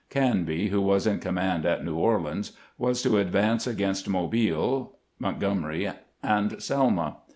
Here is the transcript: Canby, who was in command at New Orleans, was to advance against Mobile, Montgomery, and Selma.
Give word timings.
Canby, 0.09 0.69
who 0.69 0.81
was 0.81 1.05
in 1.05 1.19
command 1.19 1.63
at 1.63 1.85
New 1.85 1.93
Orleans, 1.95 2.53
was 2.75 3.03
to 3.03 3.19
advance 3.19 3.67
against 3.67 4.09
Mobile, 4.09 4.97
Montgomery, 5.19 5.91
and 6.23 6.59
Selma. 6.59 7.17